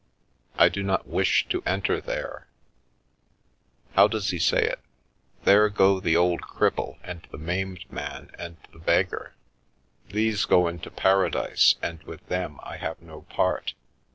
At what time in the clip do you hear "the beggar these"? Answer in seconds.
8.73-10.45